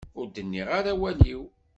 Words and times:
Ur 0.19 0.27
d-nniɣ 0.27 0.67
ara 0.77 0.91
awal-iw. 0.95 1.41